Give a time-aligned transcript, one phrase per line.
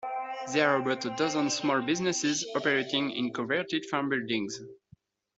[0.51, 4.59] There are about a dozen small businesses operating in converted farm buildings.